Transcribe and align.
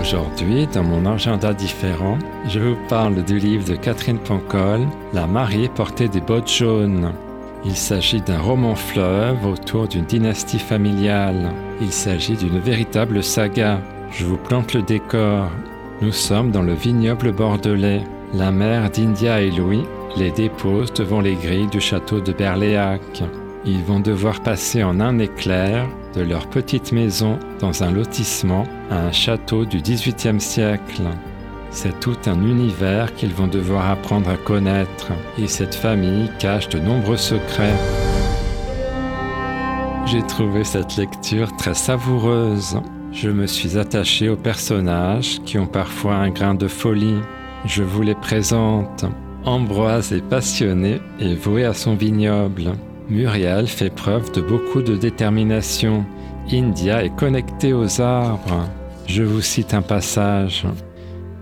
Aujourd'hui, 0.00 0.66
dans 0.66 0.82
mon 0.82 1.06
agenda 1.06 1.52
différent, 1.52 2.18
je 2.48 2.58
vous 2.58 2.76
parle 2.88 3.22
du 3.24 3.38
livre 3.38 3.64
de 3.64 3.76
Catherine 3.76 4.18
Pancol, 4.18 4.80
La 5.12 5.26
mariée 5.26 5.68
portait 5.68 6.08
des 6.08 6.20
bottes 6.20 6.50
jaunes. 6.50 7.12
Il 7.64 7.76
s'agit 7.76 8.20
d'un 8.20 8.40
roman 8.40 8.74
fleuve 8.74 9.46
autour 9.46 9.86
d'une 9.86 10.04
dynastie 10.04 10.58
familiale. 10.58 11.52
Il 11.80 11.92
s'agit 11.92 12.36
d'une 12.36 12.58
véritable 12.58 13.22
saga. 13.22 13.80
Je 14.10 14.24
vous 14.24 14.38
plante 14.38 14.74
le 14.74 14.82
décor. 14.82 15.48
Nous 16.00 16.12
sommes 16.12 16.50
dans 16.50 16.62
le 16.62 16.74
vignoble 16.74 17.32
bordelais. 17.32 18.02
La 18.34 18.50
mère 18.50 18.90
d'India 18.90 19.40
et 19.40 19.50
Louis 19.50 19.84
les 20.16 20.30
dépose 20.30 20.92
devant 20.92 21.20
les 21.20 21.34
grilles 21.34 21.68
du 21.68 21.80
château 21.80 22.20
de 22.20 22.32
Berléac. 22.32 23.22
Ils 23.64 23.84
vont 23.84 24.00
devoir 24.00 24.40
passer 24.40 24.82
en 24.82 24.98
un 24.98 25.20
éclair 25.20 25.86
de 26.16 26.20
leur 26.20 26.48
petite 26.48 26.90
maison 26.90 27.38
dans 27.60 27.84
un 27.84 27.92
lotissement 27.92 28.64
à 28.90 28.96
un 28.96 29.12
château 29.12 29.64
du 29.64 29.80
XVIIIe 29.80 30.40
siècle. 30.40 31.02
C'est 31.70 31.98
tout 32.00 32.16
un 32.26 32.44
univers 32.44 33.14
qu'ils 33.14 33.32
vont 33.32 33.46
devoir 33.46 33.88
apprendre 33.88 34.28
à 34.30 34.36
connaître 34.36 35.12
et 35.38 35.46
cette 35.46 35.76
famille 35.76 36.28
cache 36.40 36.68
de 36.70 36.80
nombreux 36.80 37.16
secrets. 37.16 37.76
J'ai 40.06 40.22
trouvé 40.22 40.64
cette 40.64 40.96
lecture 40.96 41.54
très 41.56 41.74
savoureuse. 41.74 42.80
Je 43.12 43.30
me 43.30 43.46
suis 43.46 43.78
attaché 43.78 44.28
aux 44.28 44.36
personnages 44.36 45.40
qui 45.44 45.58
ont 45.58 45.68
parfois 45.68 46.16
un 46.16 46.30
grain 46.30 46.54
de 46.54 46.66
folie. 46.66 47.20
Je 47.64 47.84
vous 47.84 48.02
les 48.02 48.16
présente. 48.16 49.04
Ambroise 49.44 50.12
est 50.12 50.28
passionné 50.28 51.00
et 51.20 51.36
voué 51.36 51.64
à 51.64 51.74
son 51.74 51.94
vignoble. 51.94 52.72
Muriel 53.08 53.66
fait 53.66 53.90
preuve 53.90 54.32
de 54.32 54.40
beaucoup 54.40 54.82
de 54.82 54.96
détermination. 54.96 56.04
India 56.52 57.04
est 57.04 57.14
connectée 57.16 57.72
aux 57.72 58.00
arbres. 58.00 58.68
Je 59.06 59.22
vous 59.22 59.40
cite 59.40 59.74
un 59.74 59.82
passage. 59.82 60.64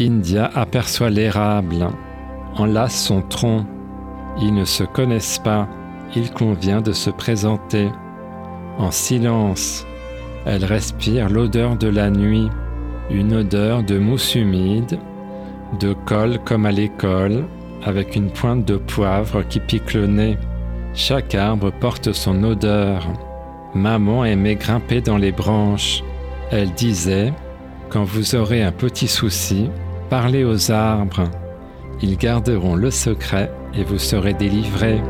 India 0.00 0.50
aperçoit 0.54 1.10
l'érable, 1.10 1.86
enlace 2.56 3.04
son 3.04 3.20
tronc. 3.20 3.66
Ils 4.40 4.54
ne 4.54 4.64
se 4.64 4.84
connaissent 4.84 5.38
pas, 5.38 5.68
il 6.16 6.30
convient 6.32 6.80
de 6.80 6.92
se 6.92 7.10
présenter. 7.10 7.90
En 8.78 8.90
silence, 8.90 9.86
elle 10.46 10.64
respire 10.64 11.28
l'odeur 11.28 11.76
de 11.76 11.88
la 11.88 12.10
nuit, 12.10 12.48
une 13.10 13.34
odeur 13.34 13.82
de 13.82 13.98
mousse 13.98 14.34
humide, 14.34 14.98
de 15.78 15.94
colle 16.06 16.38
comme 16.44 16.64
à 16.64 16.72
l'école, 16.72 17.44
avec 17.84 18.16
une 18.16 18.30
pointe 18.30 18.64
de 18.64 18.76
poivre 18.76 19.42
qui 19.42 19.60
pique 19.60 19.92
le 19.92 20.06
nez. 20.06 20.38
Chaque 20.94 21.34
arbre 21.34 21.70
porte 21.70 22.12
son 22.12 22.44
odeur. 22.44 23.06
Maman 23.74 24.24
aimait 24.24 24.56
grimper 24.56 25.00
dans 25.00 25.16
les 25.16 25.32
branches. 25.32 26.02
Elle 26.50 26.72
disait, 26.72 27.32
Quand 27.88 28.04
vous 28.04 28.34
aurez 28.34 28.62
un 28.62 28.72
petit 28.72 29.08
souci, 29.08 29.70
parlez 30.10 30.44
aux 30.44 30.70
arbres. 30.70 31.30
Ils 32.02 32.18
garderont 32.18 32.74
le 32.74 32.90
secret 32.90 33.50
et 33.74 33.84
vous 33.84 33.98
serez 33.98 34.34
délivrés. 34.34 35.00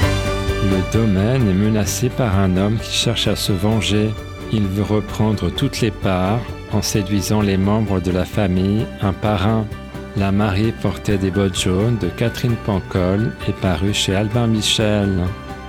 Le 0.00 0.92
domaine 0.92 1.48
est 1.48 1.54
menacé 1.54 2.08
par 2.08 2.38
un 2.38 2.56
homme 2.56 2.78
qui 2.78 2.92
cherche 2.92 3.28
à 3.28 3.36
se 3.36 3.52
venger. 3.52 4.10
Il 4.52 4.66
veut 4.66 4.82
reprendre 4.82 5.50
toutes 5.50 5.80
les 5.80 5.90
parts 5.92 6.40
en 6.72 6.82
séduisant 6.82 7.40
les 7.40 7.56
membres 7.56 8.00
de 8.00 8.10
la 8.10 8.24
famille 8.24 8.84
un 9.00 9.12
par 9.12 9.46
un. 9.46 9.66
La 10.16 10.30
mariée 10.30 10.72
portait 10.72 11.16
des 11.16 11.30
bottes 11.30 11.58
jaunes 11.58 11.96
de 11.98 12.08
Catherine 12.08 12.56
Pancol 12.66 13.32
est 13.48 13.56
paru 13.60 13.94
chez 13.94 14.14
Albin 14.14 14.46
Michel. 14.46 15.08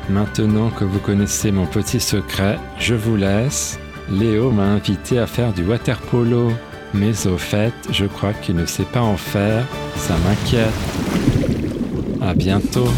Maintenant 0.09 0.69
que 0.69 0.83
vous 0.83 0.99
connaissez 0.99 1.51
mon 1.51 1.65
petit 1.65 2.01
secret, 2.01 2.59
je 2.77 2.93
vous 2.93 3.15
laisse. 3.15 3.79
Léo 4.11 4.51
m'a 4.51 4.63
invité 4.63 5.17
à 5.17 5.27
faire 5.27 5.53
du 5.53 5.63
water 5.63 5.97
polo. 5.97 6.51
Mais 6.93 7.25
au 7.25 7.37
fait, 7.37 7.73
je 7.89 8.05
crois 8.05 8.33
qu'il 8.33 8.55
ne 8.55 8.65
sait 8.65 8.83
pas 8.83 9.01
en 9.01 9.15
faire. 9.15 9.65
Ça 9.95 10.15
m'inquiète. 10.27 10.73
À 12.21 12.33
bientôt. 12.33 12.89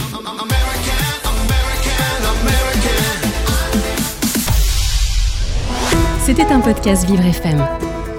C'était 6.26 6.52
un 6.52 6.60
podcast 6.60 7.08
Vivre 7.08 7.24
FM. 7.24 7.85